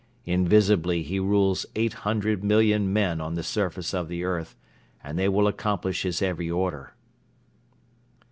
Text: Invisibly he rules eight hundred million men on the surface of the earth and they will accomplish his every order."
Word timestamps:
Invisibly 0.25 1.03
he 1.03 1.19
rules 1.19 1.67
eight 1.75 1.93
hundred 1.93 2.43
million 2.43 2.91
men 2.91 3.21
on 3.21 3.35
the 3.35 3.43
surface 3.43 3.93
of 3.93 4.07
the 4.07 4.23
earth 4.23 4.55
and 5.03 5.15
they 5.15 5.29
will 5.29 5.45
accomplish 5.47 6.01
his 6.01 6.23
every 6.23 6.49
order." 6.49 6.95